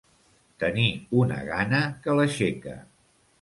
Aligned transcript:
Tenir 0.63 0.85
una 1.23 1.37
gana 1.51 1.83
que 2.07 2.17
l'aixeca. 2.21 2.75